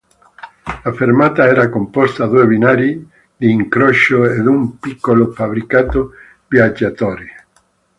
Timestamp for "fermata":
0.93-1.45